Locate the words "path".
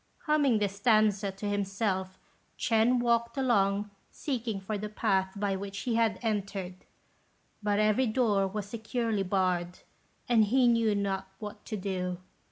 4.89-5.33